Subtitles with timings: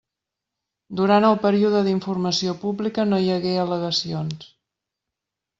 [0.99, 4.51] Durant el període d'informació pública no hi hagué al·legacions.